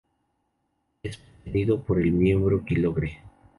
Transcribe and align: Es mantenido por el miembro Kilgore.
Es 1.03 1.19
mantenido 1.19 1.83
por 1.83 2.01
el 2.01 2.11
miembro 2.11 2.65
Kilgore. 2.65 3.19